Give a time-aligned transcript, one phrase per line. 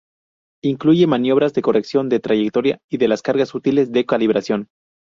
[0.63, 4.67] Incluye maniobras de corrección de trayectoria y de las cargas útiles de calibración.